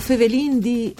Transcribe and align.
Fevelin 0.00 0.58
di 0.58 0.94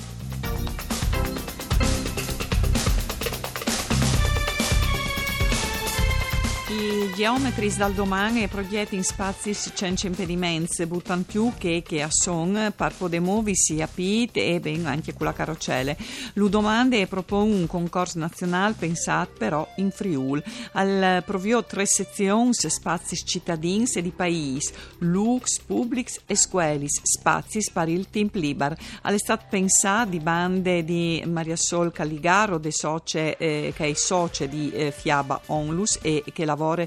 I 7.20 7.24
geometri 7.24 7.70
dal 7.76 7.92
domani 7.92 8.42
e 8.42 8.48
progetti 8.48 8.96
in 8.96 9.04
spazi 9.04 9.52
senza 9.52 10.06
impedimenti 10.06 10.86
buttano 10.86 11.22
più 11.26 11.52
che, 11.58 11.82
che 11.86 12.00
a 12.00 12.08
son 12.10 12.72
per 12.74 12.94
poter 12.96 13.20
muoversi 13.20 13.82
a 13.82 13.86
pit 13.86 14.38
e 14.38 14.58
ben 14.58 14.86
anche 14.86 15.12
con 15.12 15.26
la 15.26 15.34
carrocelle. 15.34 15.98
Lu 16.32 16.48
domande 16.48 16.98
e 16.98 17.06
propone 17.06 17.52
un 17.52 17.66
concorso 17.66 18.18
nazionale 18.18 18.72
pensato 18.72 19.32
però 19.36 19.68
in 19.76 19.90
Friul. 19.90 20.42
Al 20.72 21.22
provio 21.26 21.62
tre 21.62 21.84
sezioni 21.84 22.54
spazi 22.54 23.16
cittadini 23.16 23.84
e 23.94 24.00
di 24.00 24.12
paesi, 24.12 24.72
lux, 25.00 25.60
publics 25.60 26.22
e 26.24 26.34
scuelis, 26.34 27.02
spazi 27.02 27.58
per 27.70 27.90
il 27.90 28.08
team 28.08 28.30
liber. 28.32 28.74
Stato 29.16 29.44
pensato 29.50 30.08
di 30.08 30.20
bande 30.20 30.84
di 30.84 31.22
Maria 31.26 31.56
Sol 31.56 31.92
Calligaro, 31.92 32.56
de 32.56 32.72
socie, 32.72 33.36
eh, 33.36 33.74
che 33.76 33.88
è 33.88 33.92
socia 33.92 34.46
di 34.46 34.70
eh, 34.72 34.90
Fiaba 34.90 35.42
Onlus 35.48 35.98
e 36.00 36.24
che 36.32 36.46
lavora 36.46 36.86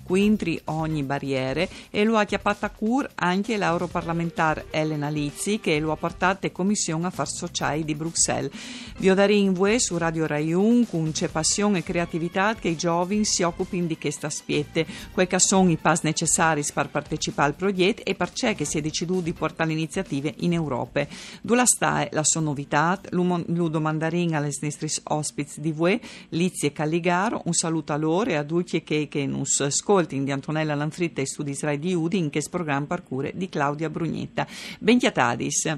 quintri 0.11 0.59
ogni 0.65 1.03
barriere 1.03 1.69
e 1.89 2.03
lo 2.03 2.17
ha 2.17 2.25
chiappato 2.25 2.65
a 2.65 2.69
cur 2.69 3.09
anche 3.15 3.55
l'europarlamentare 3.55 4.65
Elena 4.69 5.07
Lizzi 5.07 5.61
che 5.61 5.79
lo 5.79 5.93
ha 5.93 5.95
portato 5.95 6.47
in 6.47 6.51
commissione 6.51 7.07
affari 7.07 7.29
sociali 7.29 7.85
di 7.85 7.95
Bruxelles. 7.95 8.51
Vi 8.97 9.09
ho 9.09 9.15
su 9.79 9.97
Radio 9.97 10.25
Rai 10.25 10.51
1 10.51 10.85
con 10.89 11.13
c'è 11.13 11.29
passione 11.29 11.77
e 11.77 11.83
creatività 11.83 12.55
che 12.55 12.67
i 12.67 12.75
giovani 12.75 13.23
si 13.23 13.43
occupino 13.43 13.87
di 13.87 13.97
questa 13.97 14.29
spiette, 14.29 14.85
quei 15.13 15.27
che 15.27 15.39
sono 15.39 15.71
i 15.71 15.77
pas 15.77 16.01
necessari 16.01 16.61
per 16.73 16.89
partecipare 16.89 17.47
al 17.47 17.55
progetto 17.55 18.03
e 18.03 18.13
per 18.13 18.33
c'è 18.33 18.53
che 18.53 18.65
si 18.65 18.79
è 18.79 18.81
deciso 18.81 19.21
di 19.21 19.31
portare 19.31 19.69
le 19.69 19.77
iniziative 19.77 20.33
in 20.39 20.51
Europa. 20.51 21.07
Dove 21.41 21.65
sta 21.65 22.05
la 22.11 22.25
sua 22.25 22.41
novità? 22.41 22.99
Lo 23.11 23.69
domandarin 23.69 24.35
alle 24.35 24.51
nostre 24.59 24.89
ospiti 25.03 25.61
di 25.61 25.71
voi, 25.71 25.97
Lizzi 26.29 26.65
e 26.65 26.73
Calligaro, 26.73 27.43
un 27.45 27.53
saluto 27.53 27.93
a 27.93 27.95
loro 27.95 28.29
e 28.29 28.35
a 28.35 28.43
tutti 28.43 28.83
che, 28.83 29.07
che 29.07 29.19
Venus, 29.21 29.65
Scolting 30.01 30.25
di 30.25 30.31
Antonella 30.31 30.73
Lanfritta 30.73 31.21
e 31.21 31.27
Studi 31.27 31.51
Israel 31.51 31.79
di 31.79 31.93
Udin, 31.93 32.29
che 32.29 32.39
è 32.39 32.49
programma 32.49 32.87
parcure 32.87 33.31
di 33.35 33.49
Claudia 33.49 33.89
Brugnetta. 33.89 34.47
Bentiatadis. 34.79 35.77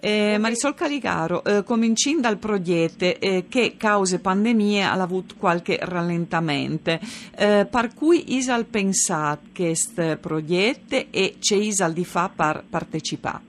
Eh, 0.00 0.36
Marisol 0.38 0.74
Caligaro, 0.74 1.42
eh, 1.42 1.64
cominciando 1.64 2.20
dal 2.20 2.38
progetto 2.38 3.04
eh, 3.04 3.46
che 3.48 3.74
cause 3.76 4.20
pandemie 4.20 4.84
ha 4.84 4.92
avuto 4.92 5.34
qualche 5.36 5.78
rallentamento, 5.80 6.98
eh, 7.36 7.66
per 7.68 7.94
cui 7.94 8.36
Isal 8.36 8.66
pensato 8.66 9.48
che 9.52 9.64
questo 9.64 10.16
progetto 10.20 10.94
e 11.10 11.36
c'è 11.40 11.56
Isal 11.56 11.92
di 11.92 12.04
fa 12.04 12.30
per 12.34 12.62
partecipare? 12.68 13.42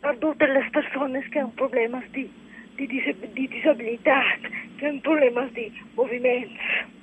Per 0.00 0.16
tutte 0.18 0.46
le 0.46 0.68
persone 0.70 1.26
che 1.30 1.38
hanno 1.38 1.52
problemi 1.54 2.04
di, 2.10 2.30
di, 2.74 2.86
di 3.32 3.48
disabilità, 3.48 4.20
che 4.76 4.86
hanno 4.86 5.00
problemi 5.00 5.50
di 5.52 5.72
movimento 5.94 6.94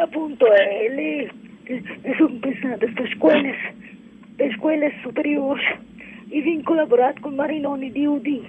appunto 0.00 0.46
eh, 0.52 0.88
le, 0.88 1.30
le 1.64 2.14
sono 2.16 2.38
pensate 2.38 2.78
queste 2.78 3.14
scuole, 3.14 3.54
le 4.36 4.52
scuole 4.56 4.92
superiori, 5.02 5.62
e 6.28 6.40
vi 6.40 6.62
collaborato 6.62 7.20
con 7.20 7.34
Marinoni 7.34 7.90
di 7.90 8.06
UD. 8.06 8.48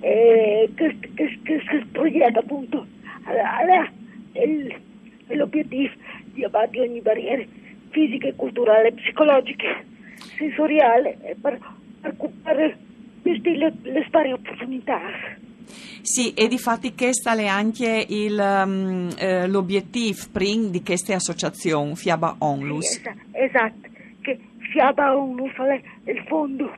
E 0.00 0.68
questo, 0.76 1.86
progetto 1.92 2.38
appunto 2.40 2.86
ha 3.24 3.90
l'obiettivo 5.28 5.92
di 6.32 6.44
abbattere 6.44 6.88
ogni 6.88 7.00
barriera 7.00 7.44
fisica, 7.90 8.32
culturale, 8.34 8.92
psicologica, 8.92 9.82
sensoriale 10.36 11.36
per, 11.40 11.58
per, 12.00 12.76
gestire 13.22 13.72
le, 13.82 14.02
le 14.22 14.32
opportunità. 14.32 15.00
Sì, 16.02 16.34
e 16.34 16.48
di 16.48 16.58
fatti 16.58 16.94
questo 16.94 17.30
è 17.30 17.46
anche 17.46 18.06
il, 18.08 18.38
um, 18.38 19.08
eh, 19.18 19.46
l'obiettivo 19.46 20.18
prim 20.32 20.70
di 20.70 20.82
queste 20.82 21.14
associazioni, 21.14 21.94
Fiaba 21.96 22.36
Onlus. 22.38 23.00
Sì, 23.00 23.10
esatto, 23.32 23.88
che 24.20 24.38
Fiaba 24.72 25.16
Onlus 25.16 25.52
è 25.54 26.10
il 26.10 26.24
fondo 26.26 26.72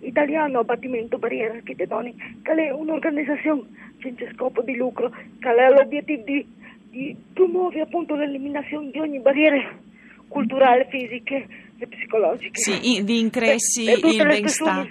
italiano 0.00 0.60
abbattimento 0.60 1.18
barriere 1.18 1.56
architettoniche, 1.56 2.36
che 2.42 2.52
è 2.52 2.70
un'organizzazione 2.70 3.62
senza 4.00 4.24
scopo 4.32 4.62
di 4.62 4.76
lucro, 4.76 5.10
che 5.38 5.48
ha 5.48 5.70
l'obiettivo 5.70 6.22
di, 6.24 6.46
di 6.90 7.16
promuovere 7.32 7.82
appunto 7.82 8.14
l'eliminazione 8.14 8.90
di 8.90 8.98
ogni 8.98 9.20
barriera 9.20 9.56
culturale, 10.28 10.86
fisica 10.90 11.42
psicologiche. 11.84 12.58
Sì, 12.58 13.04
di 13.04 13.18
incressi 13.18 13.82
il 13.82 14.16
benestare. 14.16 14.88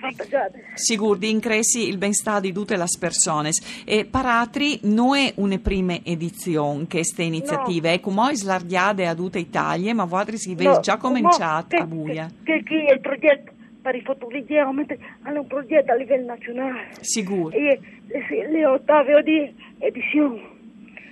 Sicuro, 0.74 1.18
di 1.18 1.30
incressi 1.30 1.88
il 1.88 1.98
benestare 1.98 2.42
di 2.42 2.54
tutte 2.54 2.78
le 2.78 2.86
persone. 3.00 3.50
E 3.86 4.06
per 4.06 4.26
altri 4.26 4.80
non 4.84 5.16
è 5.16 5.34
una 5.38 5.58
prima 5.58 5.98
edizione 6.04 6.86
questa 6.88 7.24
iniziativa, 7.24 7.90
no. 7.90 7.96
è 7.96 8.00
come 8.00 8.36
slargiate 8.36 9.06
a 9.08 9.16
tutta 9.16 9.40
Italia, 9.40 9.94
ma 9.96 10.06
voi 10.06 10.38
si 10.38 10.56
no, 10.56 10.80
già 10.80 10.98
cominciato 10.98 11.76
a 11.78 11.86
Buia. 11.86 12.30
Che, 12.44 12.64
che, 12.64 12.86
è 12.86 12.94
il 12.94 13.00
progetto 13.00 13.52
per 13.82 13.96
i 13.96 14.02
futuri 14.02 14.44
geometri 14.46 14.98
hanno 15.24 15.42
un 15.42 15.48
progetto 15.48 15.92
a 15.92 15.96
livello 15.96 16.26
nazionale. 16.26 16.90
Sicuro. 17.02 17.56
E 17.56 17.80
le, 18.08 18.52
le 18.52 18.66
ottave 18.66 19.22
di 19.24 19.54
edizione. 19.80 20.42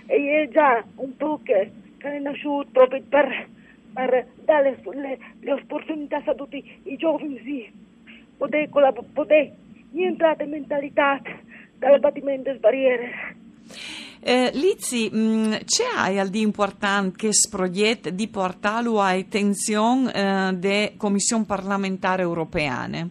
E 0.08 0.44
è 0.44 0.50
già 0.52 0.84
un 0.96 1.16
po' 1.16 1.40
che, 1.44 1.72
che 1.98 2.16
è 2.16 2.20
nasciuto 2.20 2.88
per 3.10 3.48
per 3.94 4.28
dare 4.44 4.82
le, 4.84 5.20
le 5.40 5.54
opportunità 5.54 6.22
a 6.26 6.34
tutti 6.34 6.80
i 6.84 6.96
giovani 6.96 7.72
poter, 8.38 8.70
poter 9.14 9.52
rientrare 9.94 10.44
in 10.44 10.50
mentalità 10.50 11.22
dall'abbattimento 11.78 12.44
delle 12.44 12.60
barriere. 12.60 13.12
Eh, 14.26 14.52
Lizzi, 14.54 15.10
mh, 15.12 15.18
mm, 15.18 15.52
c'è 15.66 16.18
al 16.18 16.30
di 16.30 16.42
importante 16.42 17.18
che 17.18 17.30
progetto 17.50 18.10
di 18.10 18.28
portare 18.30 18.88
all'attenzione 18.88 20.14
eh, 20.14 20.54
delle 20.54 20.94
commissioni 20.98 21.44
parlamentari 21.46 22.22
europeane? 22.22 23.10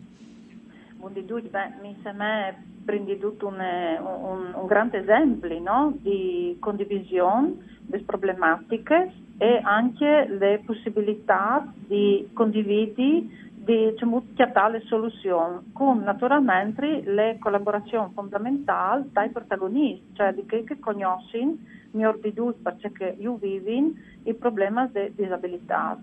Beh, 1.02 1.72
mi 1.82 1.94
sembra 2.02 2.54
prendi 2.84 3.18
tutto 3.18 3.46
un, 3.46 3.60
un, 3.60 4.54
un 4.54 4.66
grande 4.66 4.98
esempio 4.98 5.60
no? 5.60 5.92
di 6.00 6.56
condivisione 6.58 7.71
delle 7.92 8.04
problematiche 8.04 9.12
e 9.36 9.60
anche 9.62 10.26
le 10.28 10.62
possibilità 10.64 11.70
di 11.86 12.26
condividere 12.32 13.40
di 13.64 13.90
diciamo, 13.90 14.24
tale 14.52 14.80
soluzione, 14.86 15.60
con 15.72 15.98
naturalmente 15.98 17.02
le 17.04 17.36
collaborazioni 17.38 18.10
fondamentali 18.12 19.08
dai 19.12 19.28
protagonisti, 19.28 20.14
cioè 20.14 20.32
di 20.32 20.44
chi 20.46 20.64
che 20.64 20.78
conoscono 20.80 21.56
miglior 21.92 22.18
di 22.20 22.32
tutti 22.32 22.62
perché 22.62 23.16
io 23.18 23.36
vivo 23.36 23.92
il 24.24 24.34
problema 24.36 24.86
di 24.86 25.12
disabilità. 25.14 25.98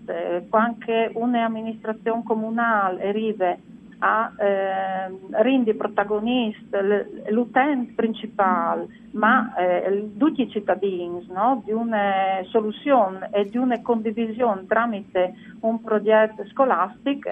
Anche 0.50 1.10
un'amministrazione 1.14 2.22
comunale 2.22 3.08
arriva 3.08 3.56
a 4.00 4.32
eh, 4.36 5.42
rende 5.42 5.74
protagonista 5.74 6.80
l'utente 7.28 7.92
principale, 7.94 8.86
ma 9.12 9.54
eh, 9.54 10.10
tutti 10.16 10.42
i 10.42 10.50
cittadini, 10.50 11.26
no? 11.30 11.62
di 11.64 11.72
una 11.72 12.42
soluzione 12.44 13.28
e 13.32 13.48
di 13.48 13.56
una 13.56 13.80
condivisione 13.82 14.66
tramite 14.66 15.34
un 15.60 15.82
progetto 15.82 16.44
scolastico, 16.46 17.30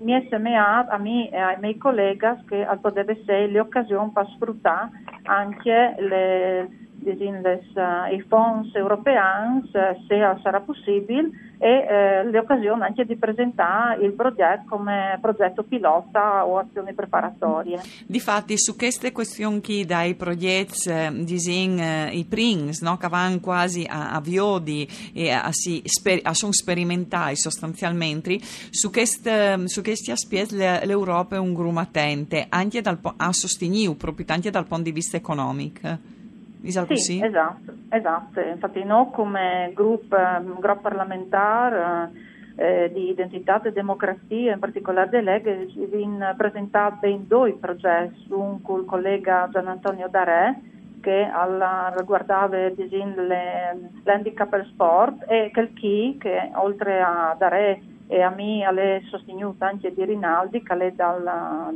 mi 0.00 0.26
sembra 0.30 0.86
a 0.86 0.96
me 0.96 1.30
e 1.30 1.36
ai 1.36 1.56
miei 1.60 1.76
colleghi 1.76 2.26
che 2.48 2.66
potrebbe 2.80 3.18
essere 3.20 3.48
l'occasione 3.48 4.10
per 4.12 4.26
sfruttare 4.34 4.90
anche 5.24 5.94
le, 5.98 6.85
les, 7.14 7.64
i 8.12 8.20
fondi 8.28 8.70
europei, 8.74 9.14
se 9.70 9.96
sarà 10.42 10.60
possibile, 10.60 11.30
e 11.58 11.68
eh, 11.68 12.30
le 12.30 12.38
occasioni 12.38 12.82
anche 12.82 13.04
di 13.04 13.16
presentare 13.16 14.04
il 14.04 14.12
progetto 14.12 14.64
come 14.68 15.18
progetto 15.20 15.62
pilota 15.62 16.44
o 16.44 16.58
azioni 16.58 16.92
preparatorie. 16.92 17.80
Difatti 18.06 18.58
su 18.58 18.76
queste 18.76 19.12
questioni 19.12 19.84
dai 19.84 20.14
progetti 20.14 20.90
eh, 20.90 21.10
disin, 21.12 21.78
eh, 21.78 22.10
i 22.12 22.24
PRINS 22.24 22.82
no, 22.82 22.96
che 22.98 23.08
vanno 23.08 23.40
quasi 23.40 23.86
a, 23.88 24.12
a 24.12 24.20
viodi 24.20 24.86
e 25.14 25.30
a, 25.30 25.48
si, 25.50 25.80
sper, 25.84 26.20
a 26.22 26.34
sono 26.34 26.52
sperimentati 26.52 27.36
sostanzialmente 27.36 28.38
su, 28.70 28.90
questi 28.90 30.10
aspetti 30.10 30.56
l'Europa 30.56 31.36
è 31.36 31.38
un 31.38 31.54
grumo 31.54 31.80
attente 31.80 32.46
anche 32.48 32.80
dal, 32.80 32.98
a 33.16 33.32
sostenere 33.32 33.94
proprio 33.94 34.26
anche 34.28 34.50
dal 34.50 34.66
punto 34.66 34.84
di 34.84 34.92
vista 34.92 35.16
economico. 35.16 36.14
Sì, 37.20 37.24
esatto, 37.24 37.72
esatto. 37.90 38.40
Infatti 38.40 38.84
noi 38.84 39.08
come 39.12 39.70
gruppo, 39.74 40.16
gruppo 40.58 40.80
parlamentare 40.80 42.10
eh, 42.56 42.90
di 42.92 43.10
identità 43.10 43.60
e 43.62 43.72
democrazia, 43.72 44.52
in 44.52 44.58
particolare 44.58 45.10
delle 45.10 45.32
Leghe, 45.32 45.68
abbiamo 45.82 46.34
presentato 46.36 46.96
ben 47.00 47.26
due 47.26 47.52
progetti, 47.54 48.26
un 48.30 48.60
con 48.62 48.80
il 48.80 48.86
collega 48.86 49.48
Gian 49.52 49.68
Antonio 49.68 50.08
Darè, 50.08 50.54
che 51.00 51.22
alla, 51.22 51.92
riguardava 51.96 52.56
l'handicap 54.02 54.48
per 54.48 54.66
sport 54.72 55.24
e 55.28 55.50
quel 55.52 55.72
chi 55.72 56.16
che 56.18 56.50
oltre 56.54 57.00
a 57.00 57.36
dare 57.38 57.80
e 58.08 58.22
a 58.22 58.30
me 58.30 58.64
ha 58.64 58.72
sostenuto 59.08 59.64
anche 59.64 59.92
di 59.92 60.04
Rinaldi 60.04 60.62
che 60.62 60.74
è 60.74 60.92
dalla 60.92 61.72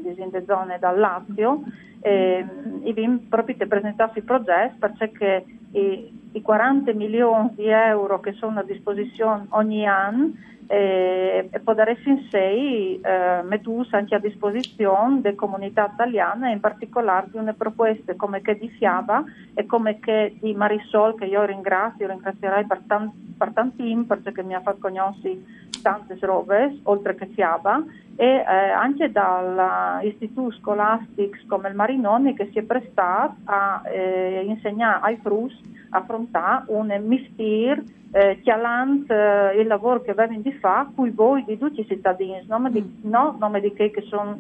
zone 0.46 0.78
dal 0.78 0.98
Lazio 0.98 1.62
e, 2.00 2.44
e 2.82 2.92
vi 2.92 3.26
proprio 3.28 3.56
te 3.56 3.66
presentassi 3.66 4.18
il 4.18 4.24
progetto 4.24 4.88
perché 4.96 5.44
i, 5.72 6.20
i 6.32 6.42
40 6.42 6.92
milioni 6.92 7.50
di 7.54 7.68
euro 7.68 8.20
che 8.20 8.32
sono 8.32 8.60
a 8.60 8.64
disposizione 8.64 9.46
ogni 9.50 9.86
anno 9.86 10.32
e, 10.72 11.48
e 11.50 11.60
poter 11.60 11.98
in 12.04 12.28
sei 12.30 13.00
eh, 13.00 13.42
metus 13.42 13.92
anche 13.92 14.14
a 14.14 14.20
disposizione 14.20 15.20
delle 15.20 15.34
comunità 15.34 15.90
italiane 15.92 16.52
in 16.52 16.60
particolare 16.60 17.26
di 17.28 17.38
una 17.38 17.54
proposte 17.54 18.14
come 18.14 18.40
che 18.40 18.56
di 18.56 18.68
Fiaba 18.68 19.24
e 19.52 19.66
come 19.66 19.98
che 19.98 20.36
di 20.40 20.54
Marisol 20.54 21.16
che 21.16 21.24
io 21.24 21.42
ringrazio, 21.42 22.06
ringrazierai 22.06 22.66
per, 22.66 22.82
tan, 22.86 23.10
per 23.36 23.50
tanti 23.52 24.04
perché 24.06 24.44
mi 24.44 24.54
ha 24.54 24.60
fatto 24.60 24.78
conoscere 24.82 25.38
tante 25.82 26.16
robe 26.20 26.78
oltre 26.84 27.16
che 27.16 27.26
Fiaba 27.26 27.82
e 28.14 28.26
eh, 28.26 28.44
anche 28.44 29.10
dall'istituto 29.10 30.54
scolastico 30.58 31.36
come 31.48 31.68
il 31.68 31.74
Marinoni 31.90 32.34
che 32.34 32.48
si 32.52 32.58
è 32.58 32.62
prestato 32.62 33.34
a 33.44 33.82
eh, 33.84 34.44
insegnare 34.46 35.00
ai 35.02 35.18
frus 35.22 35.58
a 35.90 35.98
affrontare 35.98 36.64
un 36.68 36.86
mistir 37.04 37.82
eh, 38.12 38.40
chialant 38.42 39.10
eh, 39.10 39.60
il 39.60 39.66
lavoro 39.66 40.02
che 40.02 40.14
vengono 40.14 40.40
di 40.40 40.52
fare, 40.52 40.88
cui 40.94 41.10
voi 41.10 41.44
di 41.44 41.58
tutti 41.58 41.80
i 41.80 41.86
cittadini, 41.86 42.44
nome 42.46 42.70
di, 42.70 42.80
mm. 42.80 43.08
no 43.08 43.36
nome 43.38 43.60
di 43.60 43.72
che, 43.72 43.90
che 43.90 44.02
sono 44.02 44.38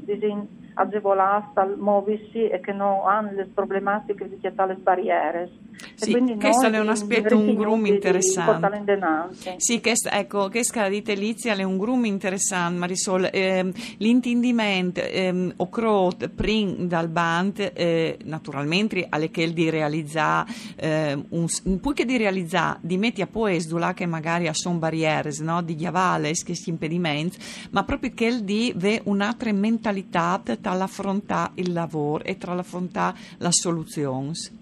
agevolati 0.74 1.58
al 1.58 1.76
muoversi 1.78 2.48
e 2.48 2.60
che 2.60 2.72
non 2.72 3.00
hanno 3.06 3.32
le 3.32 3.48
problematiche 3.52 4.28
di 4.28 4.38
tale 4.54 4.74
barriere. 4.74 5.50
Sì, 5.94 6.12
questo 6.38 6.66
è 6.66 6.78
un 6.78 6.88
aspetto, 6.88 7.36
un 7.36 7.54
grum 7.54 7.86
interessante. 7.86 9.54
Sì, 9.56 9.80
questo, 9.80 10.10
ecco, 10.10 10.48
questa 10.50 10.88
dite 10.88 11.14
Lizia 11.14 11.54
è 11.54 11.62
un 11.62 11.78
grum 11.78 12.04
interessante, 12.04 12.78
Marisol. 12.78 13.28
Eh, 13.32 13.72
l'intendimento 13.98 15.00
eh, 15.00 15.52
ocrot 15.56 16.28
prin 16.28 16.86
dal 16.88 17.08
band, 17.40 17.72
eh, 17.74 18.18
naturalmente, 18.24 19.06
alle 19.08 19.30
che 19.30 19.52
di 19.52 19.70
realizzare, 19.70 20.50
eh, 20.76 21.14
un, 21.30 21.46
un 21.64 21.80
che 21.92 22.04
di 22.04 22.16
realizzare, 22.16 22.78
di 22.82 22.96
metti 22.98 23.22
a 23.22 23.26
poes 23.26 23.68
là 23.78 23.94
che 23.94 24.06
magari 24.06 24.48
sono 24.52 24.78
barriere, 24.78 25.30
no? 25.40 25.62
di 25.62 25.74
chiavales, 25.74 26.44
che 26.44 26.54
si 26.54 26.70
impedimenti, 26.70 27.38
ma 27.70 27.84
proprio 27.84 28.12
che 28.14 28.44
di 28.44 28.72
ve 28.76 29.00
un'altra 29.04 29.52
mentalità 29.52 30.40
tra 30.60 30.74
l'affrontare 30.74 31.52
il 31.54 31.72
lavoro 31.72 32.24
e 32.24 32.36
tra 32.36 32.54
l'affrontare 32.54 33.16
la 33.38 33.50
soluzione. 33.50 34.34
Sì, 34.34 34.52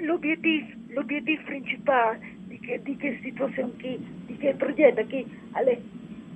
l'obiettivo, 0.00 0.66
l'obiettivo 0.88 1.42
principale 1.44 2.20
di, 2.46 2.58
che, 2.58 2.80
di 2.82 2.96
questa 2.96 3.22
situazione, 3.22 3.72
qui, 3.80 4.06
di 4.26 4.36
che 4.36 4.54
progetto, 4.54 5.06
che 5.06 5.24
è 5.52 5.78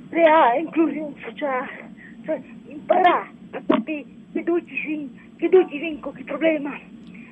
creare 0.09 0.61
inclusione 0.61 1.15
sociale, 1.25 1.91
cioè 2.25 2.41
imparare 2.69 3.31
a 3.51 3.63
capire 3.67 4.16
che 4.43 5.49
tutti 5.49 5.79
vincono 5.79 6.19
il 6.19 6.25
problema 6.25 6.79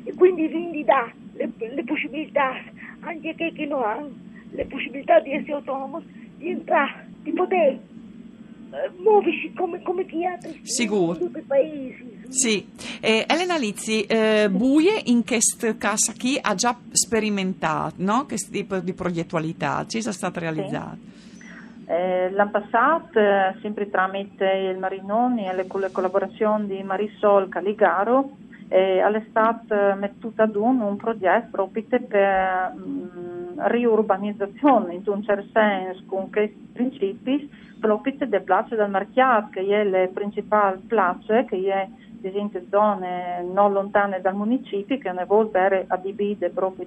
e 0.04 0.14
quindi 0.14 0.48
quindi 0.50 0.84
dà 0.84 1.10
le, 1.34 1.50
le 1.56 1.84
possibilità 1.84 2.52
anche 3.00 3.34
che, 3.34 3.52
che 3.52 3.66
non 3.66 3.82
hanno 3.82 4.10
le 4.50 4.64
possibilità 4.66 5.20
di 5.20 5.32
essere 5.32 5.54
autonomi, 5.54 6.04
di 6.36 6.48
entrare, 6.48 7.08
di 7.22 7.32
poter 7.32 7.72
eh, 7.72 8.90
muoversi 8.98 9.52
come, 9.54 9.82
come 9.82 10.06
chi 10.06 10.24
altri 10.24 10.60
Sicuro. 10.62 11.12
in 11.12 11.18
tutti 11.18 11.38
i 11.38 11.42
paesi. 11.42 12.22
Sì, 12.28 12.66
eh, 13.00 13.24
Elena 13.28 13.56
Lizzi, 13.56 14.02
eh, 14.02 14.48
Buie 14.50 15.00
in 15.06 15.24
questa 15.24 15.76
casa 15.76 16.12
chi 16.12 16.38
ha 16.40 16.54
già 16.54 16.76
sperimentato 16.90 17.94
no? 17.98 18.24
questo 18.26 18.50
tipo 18.50 18.78
di 18.78 18.92
progettualità, 18.92 19.84
ci 19.86 19.98
è 19.98 20.12
stato 20.12 20.40
realizzato? 20.40 20.98
Sì. 21.00 21.33
Eh, 21.86 22.30
l'anno 22.30 22.50
passato, 22.50 23.18
eh, 23.18 23.54
sempre 23.60 23.90
tramite 23.90 24.44
il 24.44 24.78
Marinoni 24.78 25.46
e 25.46 25.54
le, 25.54 25.66
le 25.70 25.92
collaborazioni 25.92 26.66
di 26.66 26.82
Marisol 26.82 27.48
Caligaro, 27.48 28.30
eh, 28.68 29.00
all'estate 29.00 29.94
mettuto 29.98 30.42
ad 30.42 30.56
un, 30.56 30.80
un 30.80 30.96
progetto 30.96 31.48
proprio 31.50 31.84
per 32.08 32.72
um, 32.74 33.52
riurbanizzazione 33.56 34.94
in 34.94 35.02
un 35.04 35.22
certo 35.22 35.46
senso 35.52 36.02
con 36.06 36.30
questi 36.30 36.70
principi 36.72 37.48
proprio 37.78 38.14
del 38.18 38.42
Place 38.42 38.74
del 38.74 38.90
Marchiat 38.90 39.50
che 39.50 39.60
è 39.60 39.80
il 39.80 40.10
principale 40.12 40.80
place 40.86 41.44
che 41.44 41.70
è 41.70 41.88
in 42.22 42.50
zone 42.70 43.42
non 43.52 43.72
lontane 43.72 44.22
dal 44.22 44.34
municipio 44.34 44.96
che 44.96 45.12
ne 45.12 45.26
vuol 45.26 45.50
dire 45.50 45.84
adibite 45.86 46.48
proprio 46.48 46.86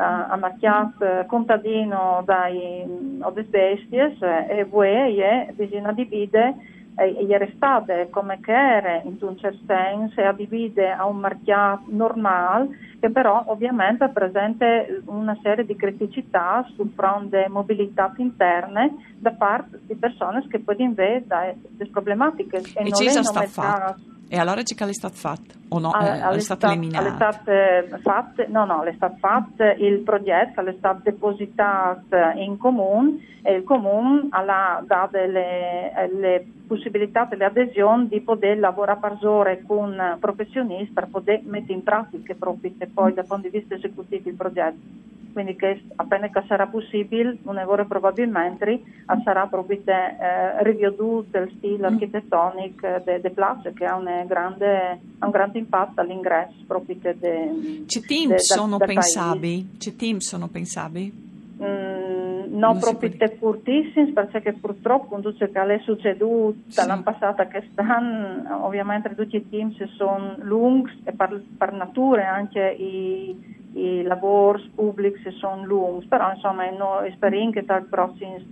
a 0.00 0.36
Marchiat 0.36 1.26
contadino 1.26 2.22
dai 2.24 2.84
od 3.20 3.44
bestie 3.46 4.16
e 4.48 4.64
voi 4.64 5.18
è 5.18 5.52
bisogna 5.56 5.92
dividere 5.92 6.54
e 6.94 7.24
gli 7.24 7.32
arrestati 7.32 8.08
come 8.10 8.40
che 8.40 8.52
era 8.52 9.00
in 9.02 9.16
un 9.20 9.36
certo 9.38 9.60
senso 9.66 10.20
e 10.20 10.24
adibite 10.24 10.88
a 10.88 11.06
un 11.06 11.18
mercato 11.18 11.84
normale 11.86 12.68
che 13.00 13.10
però 13.10 13.44
ovviamente 13.46 14.08
presenta 14.08 14.66
una 15.04 15.36
serie 15.42 15.64
di 15.64 15.76
criticità 15.76 16.64
sul 16.74 16.92
fronte 16.94 17.46
mobilità 17.48 18.12
interne 18.16 19.14
da 19.18 19.30
parte 19.30 19.80
di 19.86 19.94
persone 19.94 20.44
che 20.48 20.58
poi 20.58 20.80
invece 20.80 21.56
delle 21.70 21.90
problematiche 21.90 22.56
e, 22.56 22.62
e 22.74 22.88
non 22.88 23.02
è 23.02 23.22
sta 23.22 23.42
fatto 23.42 24.16
e 24.28 24.38
allora 24.38 24.62
c'è 24.62 24.74
che 24.74 24.84
è 24.84 24.92
stato 24.92 25.14
fatto 25.14 25.54
o 25.68 25.78
no? 25.78 25.90
All, 25.90 26.34
è 26.34 26.40
stato 26.40 26.66
eliminato? 26.66 27.06
È 27.06 27.98
fatte, 28.02 28.46
no, 28.48 28.64
no, 28.64 28.82
è 28.82 28.92
stato 28.94 29.16
fatto 29.18 29.64
il 29.64 30.00
progetto, 30.00 30.60
è 30.60 30.74
stato 30.76 31.00
depositato 31.04 32.16
in 32.36 32.56
comune 32.58 33.18
e 33.42 33.54
il 33.54 33.64
comune 33.64 34.26
ha 34.30 34.82
dato 34.84 35.16
le, 35.16 36.10
le 36.18 36.46
possibilità 36.66 37.24
delle 37.24 37.46
adesioni 37.46 38.08
di 38.08 38.20
poter 38.20 38.58
lavorare 38.58 38.98
per 39.00 39.26
ore 39.26 39.62
con 39.66 40.16
professionisti 40.20 40.92
per 40.92 41.08
poter 41.08 41.40
mettere 41.44 41.72
in 41.72 41.82
pratica 41.82 42.34
proprio 42.34 42.70
poi 42.92 43.14
dal 43.14 43.26
punto 43.26 43.48
di 43.48 43.58
vista 43.58 43.74
esecutivo 43.74 44.28
il 44.28 44.34
progetto 44.34 45.16
quindi 45.38 45.54
che 45.54 45.80
appena 45.94 46.28
che 46.30 46.42
sarà 46.48 46.66
possibile, 46.66 47.36
un 47.44 47.54
lavoro 47.54 47.86
probabilmente 47.86 48.82
sarà 49.22 49.46
proprio 49.46 49.78
eh, 49.84 50.64
riveduto 50.64 51.38
il 51.38 51.52
stile 51.56 51.88
mm. 51.88 51.92
architettonico 51.92 53.02
de, 53.04 53.20
de 53.20 53.30
place 53.30 53.72
che 53.72 53.84
ha, 53.84 53.96
grande, 54.26 54.98
ha, 55.20 55.24
un 55.24 55.30
grande 55.30 55.58
impatto 55.58 56.00
all'ingresso 56.00 56.56
proprio 56.66 56.96
de, 57.00 57.84
Ci 57.86 58.00
team 58.00 58.34
sono 58.38 58.78
pensabili? 58.78 59.76
Ci 59.78 59.94
team 59.94 60.18
sono 60.18 60.48
pensabili? 60.48 61.26
Mm, 61.62 62.56
non, 62.56 62.58
non 62.58 62.78
proprio 62.80 63.12
curtissimi 63.38 64.10
perché 64.10 64.54
purtroppo 64.54 65.06
conduce 65.06 65.52
che 65.52 65.60
è 65.60 65.80
succeduto 65.84 66.56
sì. 66.66 66.84
l'anno 66.84 67.02
passato 67.02 67.46
che 67.46 67.68
stanno 67.70 68.64
ovviamente 68.64 69.14
tutti 69.14 69.36
i 69.36 69.48
team 69.48 69.72
sono 69.96 70.34
lunghi 70.38 71.02
e 71.04 71.12
per, 71.12 71.40
per 71.56 71.72
natura 71.72 72.32
anche 72.32 72.74
i 72.76 73.56
i 73.78 74.02
lavori 74.02 74.70
pubblici 74.74 75.30
sono 75.32 75.64
lunghi, 75.64 76.06
però 76.06 76.32
insomma 76.32 76.68
noi 76.70 77.12
speriamo 77.12 77.52
che 77.52 77.64
tra 77.64 77.84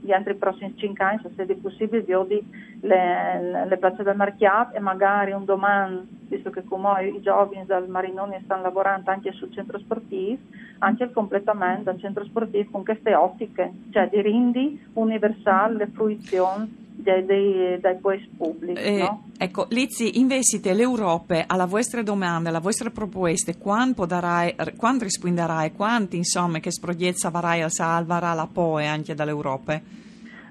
gli 0.01 0.13
altri 0.13 0.35
prossimi 0.35 0.77
cinque 0.77 1.05
anni 1.05 1.21
se 1.23 1.31
sia 1.35 1.57
possibile 1.61 2.05
di 2.05 2.45
le, 2.81 3.67
le 3.67 3.77
piazze 3.79 4.03
del 4.03 4.17
Marchiato 4.17 4.77
e 4.77 4.81
magari 4.81 5.33
un 5.33 5.45
domani, 5.45 6.07
visto 6.29 6.51
che 6.51 6.63
come 6.65 7.07
i 7.07 7.21
giovani 7.21 7.65
del 7.67 7.89
Marinoni 7.89 8.41
stanno 8.45 8.63
lavorando 8.63 9.11
anche 9.11 9.33
sul 9.33 9.53
centro 9.53 9.79
sportivo, 9.79 10.41
anche 10.79 11.05
il 11.05 11.13
completamento 11.13 11.91
del 11.91 12.01
centro 12.01 12.25
sportivo 12.25 12.71
con 12.71 12.85
queste 12.85 13.15
ottiche, 13.15 13.73
cioè 13.91 14.09
di 14.09 14.21
rindi 14.21 14.81
universale 14.95 15.77
le 15.77 15.87
fruizioni 15.89 16.85
dei, 17.07 17.25
dei, 17.25 17.81
dai 17.81 17.97
paesi 17.99 18.29
pubblici. 18.37 18.83
Eh, 18.83 18.99
no? 18.99 19.29
Ecco, 19.39 19.67
Lizzi, 19.71 20.19
investite 20.19 20.73
l'Europa 20.73 21.45
alla 21.47 21.67
vostra 21.67 22.03
domanda, 22.03 22.49
alla 22.49 22.59
vostra 22.59 22.91
proposta, 22.91 23.55
quanto, 23.55 24.05
darai, 24.07 24.55
quanto 24.77 25.05
risponderai, 25.05 25.73
quanti 25.73 26.17
insomma 26.17 26.59
che 26.59 26.73
sprogliezza 26.73 27.31
varai 27.31 27.63
a 27.63 27.69
salvare 27.69 28.35
la 28.35 28.49
POE 28.51 28.87
anche 28.87 29.15
dall'Europa? 29.15 29.81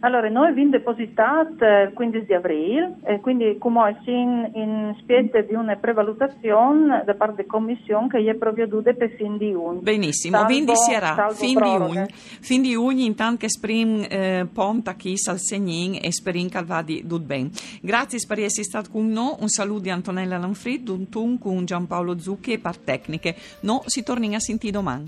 Allora, 0.01 0.29
noi 0.29 0.49
abbiamo 0.49 0.71
depositato 0.71 1.65
il 1.65 1.91
15 1.93 2.25
di 2.25 2.33
aprile 2.33 2.95
e 3.03 3.19
quindi 3.19 3.57
come 3.57 3.97
in, 4.05 4.51
in 4.53 4.95
spiete 4.99 5.45
di 5.45 5.53
una 5.53 5.75
prevalutazione 5.75 7.03
da 7.05 7.13
parte 7.15 7.37
della 7.37 7.47
Commissione 7.47 8.07
che 8.07 8.29
è 8.29 8.35
provveduta 8.35 8.93
per 8.93 9.11
fin 9.15 9.37
di 9.37 9.51
giugno. 9.51 9.79
Benissimo, 9.81 10.37
salvo, 10.37 10.51
quindi 10.51 10.75
sarà 10.75 11.29
fin 11.29 11.59
di 11.59 11.69
giugno. 11.69 12.05
Fin 12.09 12.61
di 12.61 12.71
giugno 12.71 13.03
intanto 13.03 13.37
che 13.39 13.49
sprim 13.49 14.05
eh, 14.09 14.47
ponta 14.51 14.93
chi 14.95 15.17
sal 15.17 15.39
segnin 15.39 15.99
e 16.01 16.11
sperin 16.11 16.49
che 16.49 16.63
va 16.63 16.81
di 16.81 17.01
tutto 17.01 17.19
bene. 17.19 17.49
Grazie 17.81 18.19
per 18.27 18.39
essere 18.39 18.63
stato 18.63 18.89
con 18.91 19.07
noi, 19.07 19.35
un 19.39 19.49
saluto 19.49 19.81
di 19.81 19.89
Antonella 19.89 20.37
Lanfrid, 20.37 20.87
un 20.89 21.09
tun 21.09 21.39
con 21.39 21.65
Giampaolo 21.65 22.19
Zucchi 22.19 22.53
e 22.53 22.59
par 22.59 22.77
tecniche. 22.77 23.35
No, 23.61 23.81
si 23.85 24.03
torna 24.03 24.35
a 24.35 24.39
sentire 24.39 24.71
domani. 24.71 25.07